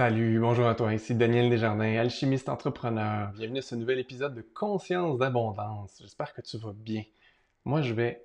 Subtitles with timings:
[0.00, 3.32] Salut, bonjour à toi, ici Daniel Desjardins, alchimiste entrepreneur.
[3.36, 5.98] Bienvenue à ce nouvel épisode de Conscience d'abondance.
[6.00, 7.02] J'espère que tu vas bien.
[7.66, 8.24] Moi, je vais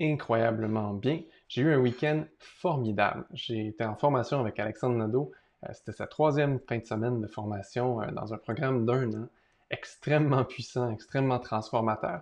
[0.00, 1.22] incroyablement bien.
[1.48, 3.24] J'ai eu un week-end formidable.
[3.32, 5.32] J'ai été en formation avec Alexandre Nadeau.
[5.64, 9.28] Euh, c'était sa troisième fin de semaine de formation euh, dans un programme d'un an,
[9.72, 12.20] extrêmement puissant, extrêmement transformateur.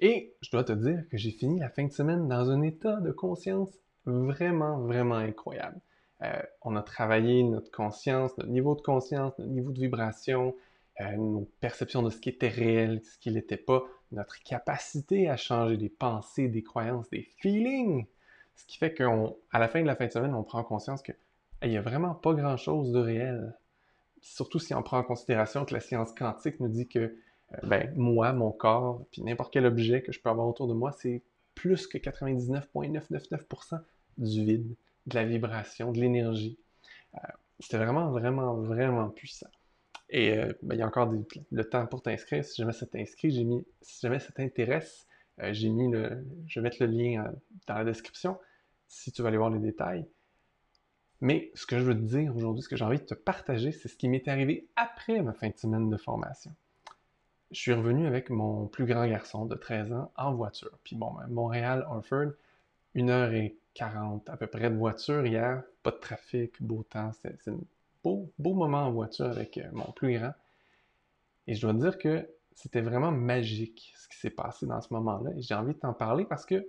[0.00, 2.96] Et je dois te dire que j'ai fini la fin de semaine dans un état
[2.96, 3.68] de conscience
[4.06, 5.78] vraiment, vraiment incroyable.
[6.22, 10.56] Euh, on a travaillé notre conscience, notre niveau de conscience, notre niveau de vibration,
[11.00, 15.36] euh, nos perceptions de ce qui était réel, ce qui n'était pas, notre capacité à
[15.36, 18.06] changer des pensées, des croyances, des feelings.
[18.56, 19.06] Ce qui fait qu'à
[19.52, 21.14] la fin de la fin de semaine, on prend conscience qu'il
[21.62, 23.56] n'y a vraiment pas grand-chose de réel.
[24.20, 27.92] Surtout si on prend en considération que la science quantique nous dit que euh, ben,
[27.96, 31.22] moi, mon corps, puis n'importe quel objet que je peux avoir autour de moi, c'est
[31.54, 33.80] plus que 99,999%
[34.16, 34.74] du vide
[35.08, 36.58] de la vibration, de l'énergie.
[37.14, 37.18] Euh,
[37.60, 39.50] c'était vraiment, vraiment, vraiment puissant.
[40.10, 41.12] Et euh, ben, il y a encore
[41.50, 42.44] le temps pour t'inscrire.
[42.44, 45.06] Si jamais ça t'inscrit, j'ai mis, si jamais ça t'intéresse,
[45.40, 47.32] euh, j'ai mis le, je vais mettre le lien
[47.66, 48.38] dans la description
[48.86, 50.06] si tu veux aller voir les détails.
[51.20, 53.72] Mais ce que je veux te dire aujourd'hui, ce que j'ai envie de te partager,
[53.72, 56.52] c'est ce qui m'est arrivé après ma fin de semaine de formation.
[57.50, 60.78] Je suis revenu avec mon plus grand garçon de 13 ans en voiture.
[60.84, 62.32] Puis bon, ben, Montréal-Harford,
[62.94, 67.12] une heure et 40 à peu près de voiture hier, pas de trafic, beau temps,
[67.22, 67.58] c'est un
[68.02, 70.32] beau, beau moment en voiture avec euh, mon plus grand.
[71.46, 75.30] Et je dois dire que c'était vraiment magique ce qui s'est passé dans ce moment-là.
[75.36, 76.68] Et j'ai envie de t'en parler parce que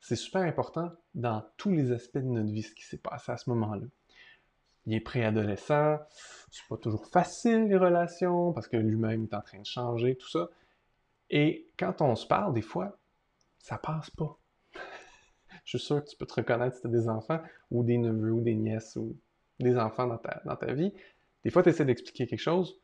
[0.00, 3.36] c'est super important dans tous les aspects de notre vie ce qui s'est passé à
[3.36, 3.86] ce moment-là.
[4.86, 5.98] Il est préadolescent,
[6.52, 10.28] c'est pas toujours facile les relations parce que lui-même est en train de changer, tout
[10.28, 10.48] ça.
[11.30, 12.96] Et quand on se parle, des fois,
[13.58, 14.38] ça passe pas
[15.68, 17.98] je suis sûr que tu peux te reconnaître si tu as des enfants ou des
[17.98, 19.14] neveux ou des nièces ou
[19.60, 20.94] des enfants dans ta, dans ta vie.
[21.44, 22.80] Des fois, tu essaies d'expliquer quelque chose,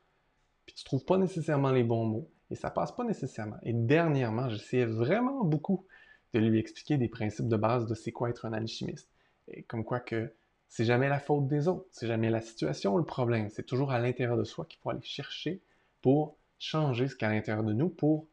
[0.67, 3.57] puis tu trouves pas nécessairement les bons mots et ça passe pas nécessairement.
[3.63, 5.87] Et dernièrement, j'essayais vraiment beaucoup
[6.35, 9.09] de lui expliquer des principes de base de c'est quoi être un alchimiste.
[9.49, 10.35] Et comme quoi que
[10.69, 13.93] c'est jamais la faute des autres, c'est jamais la situation ou le problème, c'est toujours
[13.93, 15.63] à l'intérieur de soi qu'il faut aller chercher
[16.03, 18.27] pour changer ce qu'il y a à l'intérieur de nous pour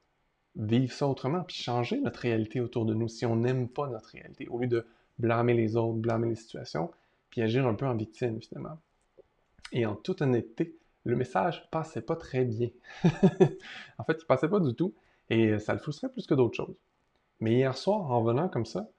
[0.55, 4.09] vivre ça autrement, puis changer notre réalité autour de nous si on n'aime pas notre
[4.09, 4.85] réalité, au lieu de
[5.19, 6.91] blâmer les autres, blâmer les situations,
[7.29, 8.79] puis agir un peu en victime finalement.
[9.71, 10.75] Et en toute honnêteté,
[11.05, 12.69] le message passait pas très bien.
[13.97, 14.93] en fait, il passait pas du tout,
[15.29, 16.75] et ça le frustrait plus que d'autres choses.
[17.39, 18.89] Mais hier soir, en venant comme ça,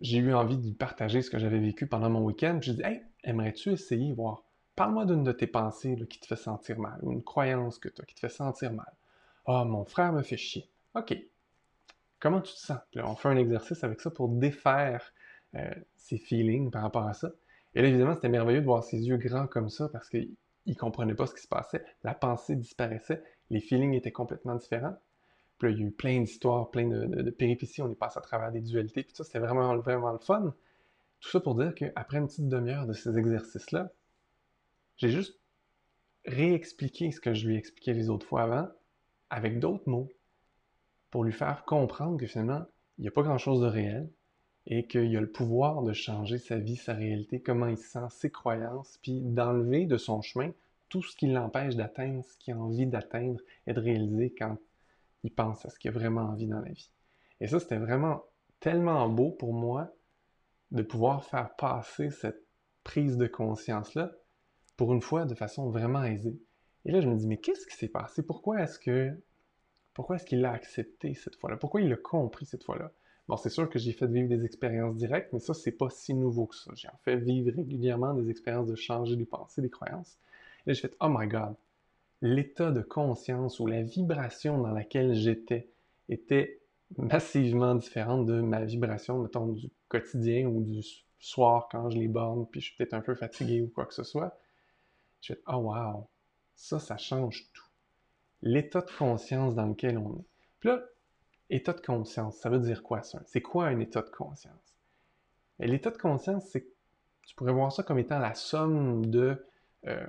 [0.00, 2.58] j'ai eu envie de partager ce que j'avais vécu pendant mon week-end.
[2.62, 4.44] J'ai dit, hey, aimerais-tu essayer voir?
[4.76, 8.00] Parle-moi d'une de tes pensées qui te fait sentir mal, ou une croyance que tu
[8.00, 8.90] as qui te fait sentir mal.
[9.52, 10.70] Ah, mon frère me fait chier.
[10.94, 11.16] OK.
[12.20, 12.78] Comment tu te sens?
[12.94, 15.12] on fait un exercice avec ça pour défaire
[15.56, 17.32] euh, ses feelings par rapport à ça.
[17.74, 20.74] Et là, évidemment, c'était merveilleux de voir ses yeux grands comme ça parce qu'il ne
[20.74, 21.84] comprenait pas ce qui se passait.
[22.04, 23.24] La pensée disparaissait.
[23.50, 24.94] Les feelings étaient complètement différents.
[25.58, 27.82] Puis là, il y a eu plein d'histoires, plein de, péripéties.
[27.82, 29.02] On est passé à travers des dualités.
[29.02, 30.54] Puis ça, c'était vraiment, vraiment le fun.
[31.18, 33.90] Tout ça pour dire qu'après une petite demi-heure de ces exercices-là,
[34.96, 35.40] j'ai juste
[36.24, 38.68] réexpliqué ce que je lui expliquais les autres fois avant,
[39.30, 40.08] avec d'autres mots
[41.10, 42.64] pour lui faire comprendre que finalement,
[42.98, 44.10] il n'y a pas grand-chose de réel
[44.66, 48.06] et qu'il a le pouvoir de changer sa vie, sa réalité, comment il se sent,
[48.10, 50.52] ses croyances, puis d'enlever de son chemin
[50.88, 54.58] tout ce qui l'empêche d'atteindre ce qu'il a envie d'atteindre et de réaliser quand
[55.22, 56.90] il pense à ce qu'il a vraiment envie dans la vie.
[57.40, 58.24] Et ça, c'était vraiment
[58.58, 59.90] tellement beau pour moi
[60.72, 62.44] de pouvoir faire passer cette
[62.84, 64.12] prise de conscience-là,
[64.76, 66.38] pour une fois, de façon vraiment aisée.
[66.84, 68.22] Et là, je me dis, mais qu'est-ce qui s'est passé?
[68.22, 69.12] Pourquoi est-ce que.
[69.94, 71.56] Pourquoi est-ce qu'il l'a accepté cette fois-là?
[71.56, 72.92] Pourquoi il l'a compris cette fois-là?
[73.28, 76.14] Bon, c'est sûr que j'ai fait vivre des expériences directes, mais ça, c'est pas si
[76.14, 76.72] nouveau que ça.
[76.74, 80.18] J'ai en fait vivre régulièrement des expériences de changer des pensées, des croyances.
[80.66, 81.54] Et là, j'ai fait, oh my god,
[82.22, 85.68] l'état de conscience ou la vibration dans laquelle j'étais
[86.08, 86.60] était
[86.98, 90.82] massivement différente de ma vibration, mettons, du quotidien ou du
[91.18, 93.94] soir quand je les borne, puis je suis peut-être un peu fatigué ou quoi que
[93.94, 94.36] ce soit.
[95.20, 96.08] J'ai fait, oh wow,
[96.60, 97.64] ça, ça change tout.
[98.42, 100.26] L'état de conscience dans lequel on est.
[100.60, 100.82] Puis là,
[101.48, 103.22] état de conscience, ça veut dire quoi ça?
[103.24, 104.76] C'est quoi un état de conscience?
[105.58, 106.66] L'état de conscience, c'est
[107.22, 109.46] tu pourrais voir ça comme étant la somme de
[109.86, 110.06] euh,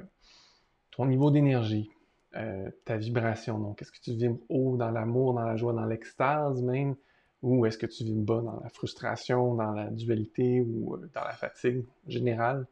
[0.92, 1.89] ton niveau d'énergie,
[2.36, 3.57] euh, ta vibration.
[3.57, 6.95] Donc, est-ce que tu vibres haut dans l'amour, dans la joie, dans l'extase même,
[7.44, 11.24] ou est-ce que tu vibres bas dans la frustration, dans la dualité ou euh, dans
[11.24, 12.68] la fatigue générale?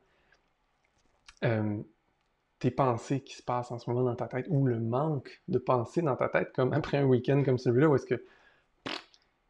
[2.59, 5.57] Tes pensées qui se passent en ce moment dans ta tête ou le manque de
[5.57, 8.23] pensées dans ta tête, comme après un week-end comme celui-là, où est-ce que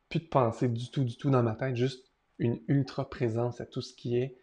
[0.10, 2.06] plus de pensées du tout, du tout dans ma tête, juste
[2.38, 4.36] une ultra présence à tout ce qui est,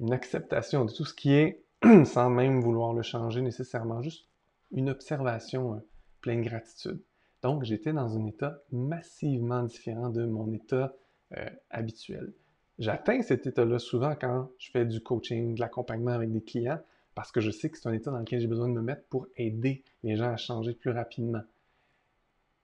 [0.00, 1.64] une acceptation de tout ce qui est
[2.04, 4.26] sans même vouloir le changer nécessairement, juste
[4.72, 5.78] une observation euh,
[6.20, 7.00] pleine gratitude.
[7.42, 10.94] Donc, j'étais dans un état massivement différent de mon état
[11.36, 12.32] euh, habituel.
[12.78, 16.80] J'atteins cet état-là souvent quand je fais du coaching, de l'accompagnement avec des clients,
[17.14, 19.06] parce que je sais que c'est un état dans lequel j'ai besoin de me mettre
[19.08, 21.42] pour aider les gens à changer plus rapidement.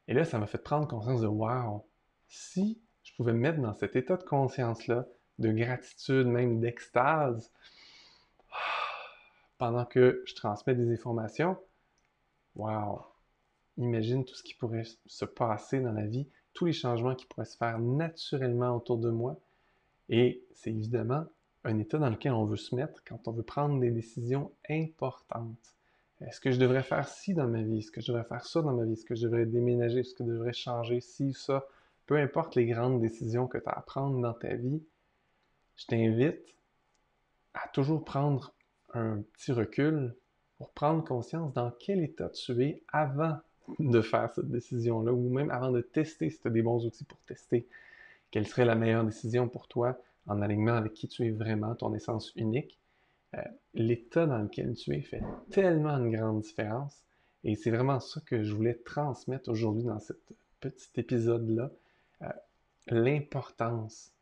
[0.06, 1.86] Et là, ça m'a fait prendre conscience de wow,
[2.28, 5.06] si je pouvais me mettre dans cet état de conscience-là,
[5.38, 7.52] de gratitude, même d'extase,
[9.58, 11.58] pendant que je transmets des informations,
[12.54, 13.02] wow,
[13.76, 17.44] imagine tout ce qui pourrait se passer dans la vie, tous les changements qui pourraient
[17.44, 19.38] se faire naturellement autour de moi.
[20.08, 21.26] Et c'est évidemment
[21.64, 25.74] un état dans lequel on veut se mettre quand on veut prendre des décisions importantes.
[26.20, 27.78] Est-ce que je devrais faire ci dans ma vie?
[27.78, 28.92] Est-ce que je devrais faire ça dans ma vie?
[28.92, 30.00] Est-ce que je devrais déménager?
[30.00, 31.66] Est-ce que je devrais changer ci ou ça?
[32.06, 34.82] Peu importe les grandes décisions que tu as à prendre dans ta vie,
[35.76, 36.56] je t'invite
[37.54, 38.54] à toujours prendre
[38.94, 40.14] un petit recul
[40.56, 43.38] pour prendre conscience dans quel état tu es avant
[43.78, 47.04] de faire cette décision-là, ou même avant de tester si tu as des bons outils
[47.04, 47.66] pour tester
[48.30, 51.94] quelle serait la meilleure décision pour toi en alignement avec qui tu es vraiment, ton
[51.94, 52.78] essence unique.
[53.34, 53.42] Euh,
[53.74, 57.02] l'état dans lequel tu es fait tellement une grande différence.
[57.44, 60.12] Et c'est vraiment ça que je voulais transmettre aujourd'hui dans ce
[60.60, 61.70] petit épisode-là.
[62.22, 62.28] Euh,
[62.88, 64.12] l'importance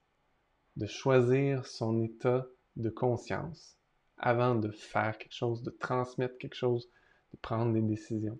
[0.76, 3.76] de choisir son état de conscience
[4.19, 6.88] avant de faire quelque chose, de transmettre quelque chose,
[7.32, 8.38] de prendre des décisions.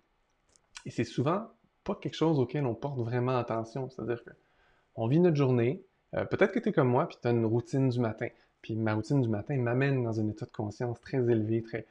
[0.85, 1.49] Et c'est souvent
[1.85, 3.89] pas quelque chose auquel on porte vraiment attention.
[3.89, 7.31] C'est-à-dire qu'on vit notre journée, euh, peut-être que tu es comme moi, puis tu as
[7.31, 8.29] une routine du matin.
[8.63, 11.87] Puis ma routine du matin m'amène dans un état de conscience très élevé, très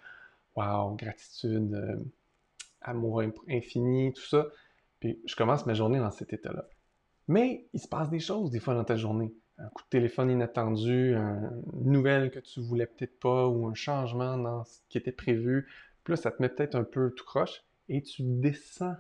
[0.56, 1.98] wow, gratitude, euh,
[2.82, 4.48] amour infini, tout ça.
[5.00, 6.66] Puis je commence ma journée dans cet état-là.
[7.28, 10.30] Mais il se passe des choses des fois dans ta journée un coup de téléphone
[10.32, 15.12] inattendu, une nouvelle que tu voulais peut-être pas, ou un changement dans ce qui était
[15.12, 15.68] prévu.
[16.04, 18.96] Puis là, ça te met peut-être un peu tout croche et tu descends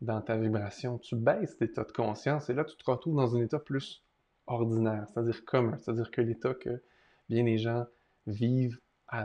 [0.00, 3.40] dans ta vibration, tu baisses l'état de conscience et là, tu te retrouves dans un
[3.40, 4.03] état plus
[4.46, 6.82] ordinaire, c'est-à-dire commun, c'est-à-dire que l'état que
[7.28, 7.86] bien les gens
[8.26, 8.80] vivent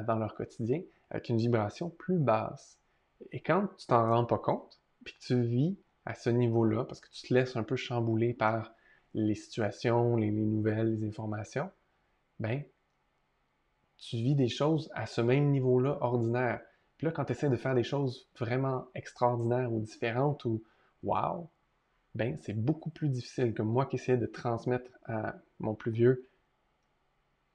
[0.08, 2.78] dans leur quotidien avec une vibration plus basse.
[3.32, 7.00] Et quand tu t'en rends pas compte, puis que tu vis à ce niveau-là, parce
[7.00, 8.74] que tu te laisses un peu chambouler par
[9.14, 11.70] les situations, les, nouvelles, les informations,
[12.40, 12.64] ben,
[13.98, 16.62] tu vis des choses à ce même niveau-là ordinaire.
[16.98, 20.64] Puis là, quand tu essaies de faire des choses vraiment extraordinaires ou différentes ou
[21.04, 21.50] wow,
[22.16, 26.28] ben, c'est beaucoup plus difficile que moi qui essayais de transmettre à mon plus vieux,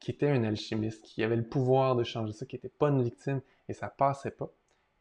[0.01, 3.03] qui était un alchimiste, qui avait le pouvoir de changer ça, qui n'était pas une
[3.03, 4.51] victime, et ça passait pas.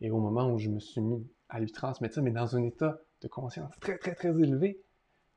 [0.02, 2.64] Et au moment où je me suis mis à lui transmettre ça, mais dans un
[2.64, 4.82] état de conscience très, très, très élevé,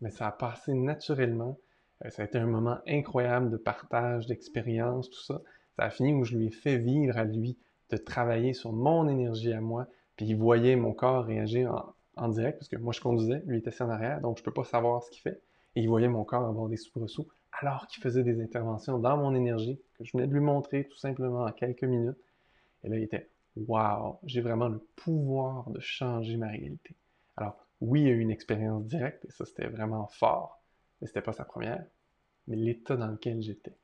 [0.01, 1.59] mais ça a passé naturellement.
[2.05, 5.41] Euh, ça a été un moment incroyable de partage, d'expérience, tout ça.
[5.77, 7.59] Ça a fini où je lui ai fait vivre à lui
[7.91, 9.87] de travailler sur mon énergie à moi,
[10.17, 11.96] puis il voyait mon corps réagir en,
[12.29, 14.65] direct, parce que moi je conduisais, lui était assis en arrière, donc je peux pas
[14.65, 15.41] savoir ce qu'il fait.
[15.75, 17.29] Et il voyait mon corps avoir des soubresauts
[17.61, 20.99] alors qu'il faisait des interventions dans mon énergie, que je venais de lui montrer tout
[20.99, 22.19] simplement en quelques minutes.
[22.85, 26.95] Et là, il était Waouh, j'ai vraiment le pouvoir de changer ma réalité.
[27.39, 30.61] Alors, oui, il y a eu une expérience directe, et ça, c'était vraiment fort,
[31.01, 31.85] mais c'était pas sa première,
[32.47, 33.75] mais l'état dans lequel j'étais.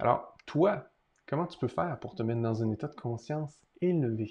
[0.00, 0.88] Alors, toi,
[1.26, 4.30] comment tu peux faire pour te mettre dans un état de conscience élevé?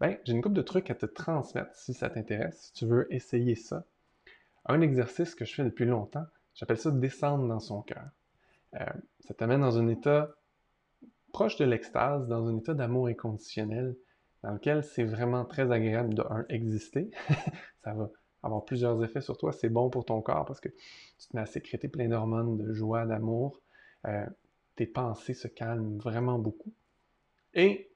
[0.00, 3.06] Ben, j'ai une couple de trucs à te transmettre si ça t'intéresse, si tu veux
[3.12, 3.84] essayer ça.
[4.64, 8.08] Un exercice que je fais depuis longtemps, j'appelle ça descendre dans son cœur.
[8.80, 8.84] Euh,
[9.20, 10.34] ça t'amène dans un état
[11.32, 13.94] proche de l'extase, dans un état d'amour inconditionnel,
[14.42, 17.10] dans lequel c'est vraiment très agréable de un, exister.
[17.84, 18.10] ça va
[18.42, 19.52] avoir plusieurs effets sur toi.
[19.52, 22.72] C'est bon pour ton corps parce que tu te mets à sécréter plein d'hormones de
[22.72, 23.60] joie, d'amour.
[24.06, 24.24] Euh,
[24.76, 26.72] tes pensées se calment vraiment beaucoup.
[27.52, 27.89] Et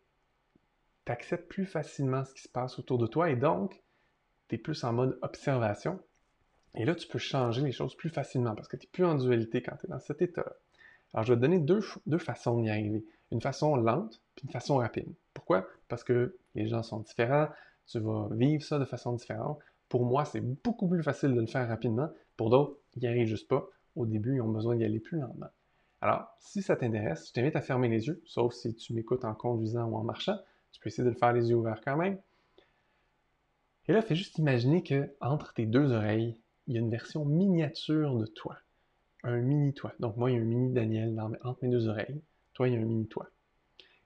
[1.05, 3.83] tu acceptes plus facilement ce qui se passe autour de toi et donc
[4.49, 6.01] tu es plus en mode observation.
[6.75, 9.15] Et là, tu peux changer les choses plus facilement parce que tu n'es plus en
[9.15, 10.53] dualité quand tu es dans cet état-là.
[11.13, 13.05] Alors, je vais te donner deux, deux façons d'y arriver.
[13.31, 15.13] Une façon lente puis une façon rapide.
[15.33, 15.67] Pourquoi?
[15.89, 17.49] Parce que les gens sont différents,
[17.87, 19.59] tu vas vivre ça de façon différente.
[19.89, 22.11] Pour moi, c'est beaucoup plus facile de le faire rapidement.
[22.37, 23.69] Pour d'autres, ils n'y arrivent juste pas.
[23.95, 25.51] Au début, ils ont besoin d'y aller plus lentement.
[26.01, 29.35] Alors, si ça t'intéresse, je t'invite à fermer les yeux, sauf si tu m'écoutes en
[29.35, 30.39] conduisant ou en marchant.
[30.75, 32.19] Tu peux essayer de le faire les yeux ouverts quand même.
[33.87, 37.25] Et là, fais juste imaginer que entre tes deux oreilles, il y a une version
[37.25, 38.59] miniature de toi.
[39.23, 39.93] Un mini-toi.
[40.01, 42.21] Donc, moi, il y a un mini Daniel entre mes deux oreilles.
[42.55, 43.31] Toi, il y a un mini-toi.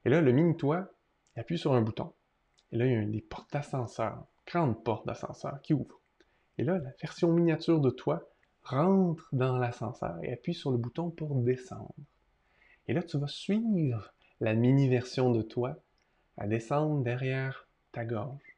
[0.04, 0.92] Et là, le mini-toi,
[1.34, 2.12] il appuie sur un bouton.
[2.70, 6.00] Et là, il y a des portes d'ascenseur, grande porte d'ascenseur qui ouvre.
[6.58, 8.28] Et là, la version miniature de toi
[8.62, 11.94] rentre dans l'ascenseur et appuie sur le bouton pour descendre.
[12.88, 15.78] Et là, tu vas suivre la mini-version de toi
[16.38, 18.56] à descendre derrière ta gorge,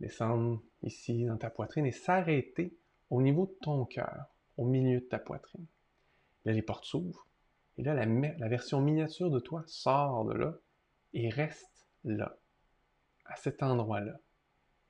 [0.00, 2.76] descendre ici dans ta poitrine et s'arrêter
[3.10, 4.26] au niveau de ton cœur,
[4.56, 5.64] au milieu de ta poitrine.
[6.44, 7.26] Là, les portes s'ouvrent
[7.78, 10.58] et là, la, la version miniature de toi sort de là
[11.14, 12.36] et reste là,
[13.24, 14.18] à cet endroit-là.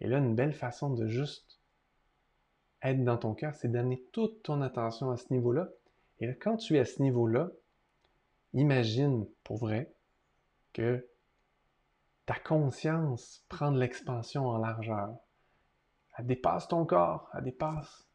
[0.01, 1.61] Et là, une belle façon de juste
[2.83, 5.69] être dans ton cœur, c'est d'amener toute ton attention à ce niveau-là.
[6.21, 7.51] Et là, quand tu es à ce niveau-là,
[8.55, 9.93] imagine pour vrai
[10.73, 11.07] que
[12.29, 15.17] ta conscience prend de l'expansion en largeur.
[16.19, 18.07] Elle dépasse ton corps, elle dépasse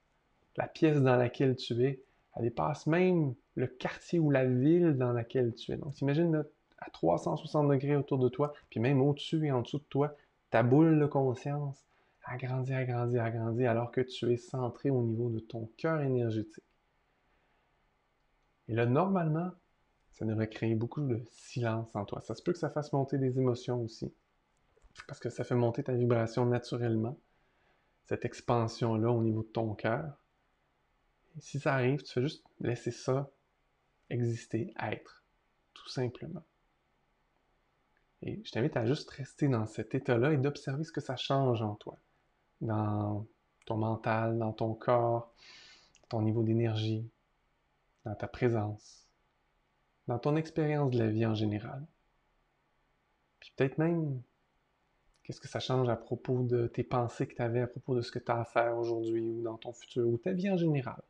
[0.56, 2.04] la pièce dans laquelle tu es,
[2.36, 5.78] elle dépasse même le quartier ou la ville dans laquelle tu es.
[5.78, 6.46] Donc, imagine
[6.78, 10.16] à 360 degrés autour de toi, puis même au-dessus et en dessous de toi,
[10.52, 11.84] ta boule de conscience
[12.24, 16.64] agrandit, agrandit, agrandit, alors que tu es centré au niveau de ton cœur énergétique.
[18.68, 19.50] Et là, normalement,
[20.14, 22.22] ça devrait créer beaucoup de silence en toi.
[22.22, 24.14] Ça se peut que ça fasse monter des émotions aussi,
[25.08, 27.18] parce que ça fait monter ta vibration naturellement,
[28.04, 30.18] cette expansion-là au niveau de ton cœur.
[31.40, 33.30] Si ça arrive, tu fais juste laisser ça
[34.10, 35.24] exister, être,
[35.74, 36.44] tout simplement.
[38.22, 41.62] Et je t'invite à juste rester dans cet état-là et d'observer ce que ça change
[41.62, 41.98] en toi,
[42.62, 43.26] dans
[43.66, 45.34] ton mental, dans ton corps,
[46.10, 47.10] ton niveau d'énergie,
[48.06, 49.03] dans ta présence,
[50.08, 51.86] dans ton expérience de la vie en général?
[53.40, 54.22] Puis peut-être même,
[55.24, 58.02] qu'est-ce que ça change à propos de tes pensées que tu avais à propos de
[58.02, 60.58] ce que tu as à faire aujourd'hui ou dans ton futur ou ta vie en
[60.58, 61.02] général?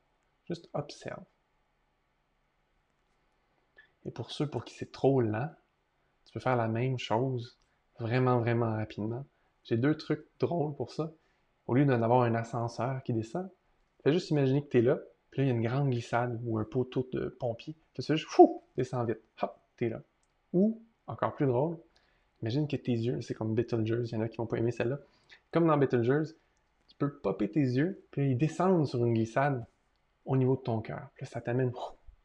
[0.46, 1.24] Juste observe.
[4.06, 5.50] Et pour ceux pour qui c'est trop lent,
[6.26, 7.58] tu peux faire la même chose
[8.00, 9.26] vraiment, vraiment rapidement.
[9.64, 11.12] J'ai deux trucs drôles pour ça.
[11.68, 13.50] Au lieu d'en avoir un ascenseur qui descend,
[14.04, 15.00] fais juste imaginer que tu es là,
[15.34, 17.74] puis là, il y a une grande glissade ou un poteau de pompier.
[17.96, 19.18] Tu fais juste, fou, descends vite.
[19.42, 20.00] Hop, t'es là.
[20.54, 21.76] Ou, encore plus drôle,
[22.44, 24.70] imagine que tes yeux, c'est comme Beetlejuice, il y en a qui vont pas aimer
[24.70, 25.00] celle-là.
[25.50, 26.36] Comme dans Beetlejuice,
[26.88, 29.66] tu peux popper tes yeux, puis ils descendent sur une glissade
[30.28, 31.10] au niveau de ton cœur.
[31.16, 31.72] Puis là, ça t'amène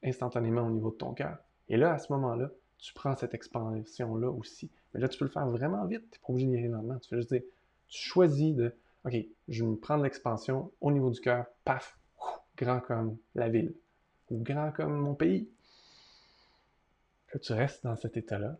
[0.04, 1.38] instantanément au niveau de ton cœur.
[1.70, 4.70] Et là, à ce moment-là, tu prends cette expansion-là aussi.
[4.92, 6.02] Mais là, tu peux le faire vraiment vite.
[6.10, 6.98] Tu n'es pas obligé d'y aller lentement.
[6.98, 7.42] Tu fais juste dire,
[7.88, 8.74] tu choisis de,
[9.06, 9.16] OK,
[9.48, 11.97] je vais me prendre l'expansion au niveau du cœur, paf,
[12.58, 13.74] grand comme la ville,
[14.30, 15.48] ou grand comme mon pays.
[17.32, 18.58] Là, tu restes dans cet état-là.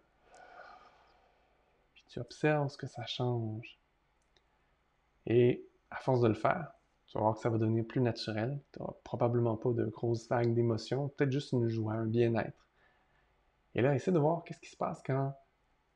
[1.95, 3.79] Puis tu observes ce que ça change.
[5.27, 6.73] Et à force de le faire,
[7.07, 8.59] tu vas voir que ça va devenir plus naturel.
[8.73, 12.67] Tu n'auras probablement pas de grosses vagues d'émotions, peut-être juste une joie, un bien-être.
[13.75, 15.35] Et là, essaie de voir qu'est-ce qui se passe quand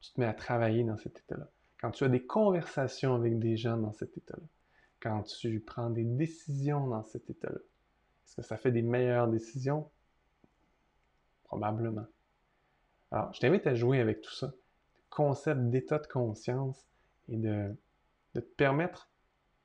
[0.00, 1.48] tu te mets à travailler dans cet état-là.
[1.80, 4.46] Quand tu as des conversations avec des gens dans cet état-là.
[5.00, 7.58] Quand tu prends des décisions dans cet état-là.
[8.32, 9.90] Est-ce que ça fait des meilleures décisions?
[11.44, 12.06] Probablement.
[13.10, 14.46] Alors, je t'invite à jouer avec tout ça.
[14.46, 16.88] Le concept d'état de conscience
[17.28, 17.76] et de,
[18.32, 19.10] te permettre,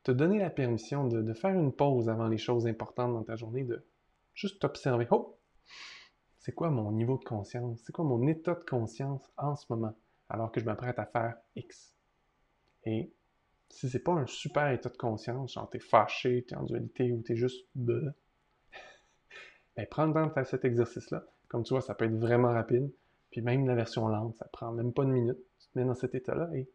[0.03, 3.37] te donner la permission de, de, faire une pause avant les choses importantes dans ta
[3.37, 3.85] journée, de
[4.33, 5.07] juste t'observer.
[5.11, 5.37] Oh!
[6.37, 9.97] c'est quoi mon niveau de conscience, c'est quoi mon état de conscience en ce moment,
[10.27, 11.95] alors que je m'apprête à faire X?
[12.83, 13.13] Et
[13.69, 17.21] si c'est pas un super état de conscience, genre t'es fâché, t'es en dualité ou
[17.21, 18.13] t'es juste de,
[19.77, 21.23] ben prends le temps de faire cet exercice-là.
[21.47, 22.91] Comme tu vois, ça peut être vraiment rapide.
[23.31, 25.37] Puis même la version lente, ça prend même pas une minute.
[25.59, 26.69] Tu te mets dans cet état-là et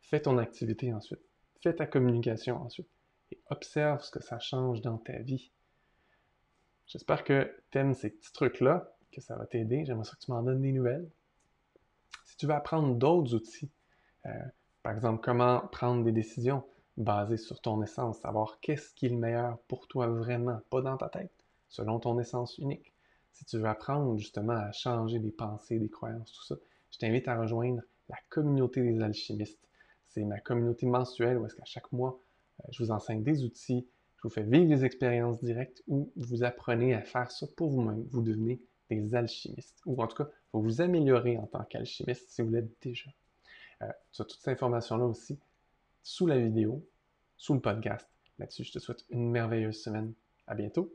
[0.00, 1.20] fais ton activité ensuite.
[1.62, 2.88] Fais ta communication ensuite.
[3.30, 5.52] Et observe ce que ça change dans ta vie.
[6.86, 9.84] J'espère que tu aimes ces petits trucs-là que ça va t'aider.
[9.84, 11.08] J'aimerais ça que tu m'en donnes des nouvelles.
[12.24, 13.70] Si tu veux apprendre d'autres outils,
[14.26, 14.30] euh,
[14.82, 16.64] par exemple, comment prendre des décisions
[16.96, 20.96] basées sur ton essence, savoir qu'est-ce qui est le meilleur pour toi vraiment, pas dans
[20.96, 21.41] ta tête,
[21.72, 22.92] selon ton essence unique.
[23.32, 26.54] Si tu veux apprendre justement à changer des pensées, des croyances, tout ça,
[26.90, 29.58] je t'invite à rejoindre la communauté des alchimistes.
[30.08, 32.20] C'est ma communauté mensuelle où est-ce qu'à chaque mois,
[32.60, 36.44] euh, je vous enseigne des outils, je vous fais vivre des expériences directes où vous
[36.44, 38.04] apprenez à faire ça pour vous-même.
[38.10, 38.60] Vous devenez
[38.90, 42.70] des alchimistes, ou en tout cas, vous vous améliorer en tant qu'alchimiste si vous l'êtes
[42.82, 43.10] déjà.
[43.80, 45.40] Euh, tu as toutes ces informations-là aussi
[46.02, 46.86] sous la vidéo,
[47.38, 48.06] sous le podcast.
[48.38, 50.12] Là-dessus, je te souhaite une merveilleuse semaine.
[50.46, 50.94] À bientôt!